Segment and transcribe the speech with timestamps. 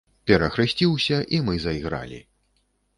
[0.29, 2.23] Перахрысціўся, і мы зайгралі.